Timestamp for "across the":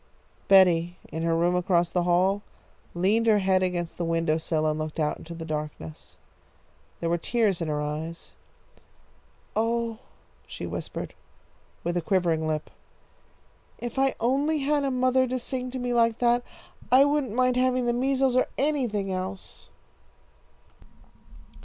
1.55-2.01